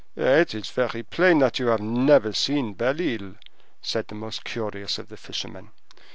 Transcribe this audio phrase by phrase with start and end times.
[0.15, 3.35] "It is very plain that you have never seen Belle Isle,"
[3.83, 5.69] said the most curious of the fishermen.